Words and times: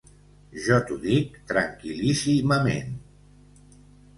Jo 0.67 0.77
t’ho 0.87 0.95
dic 1.03 1.37
tranquil·líssimament. 1.51 2.91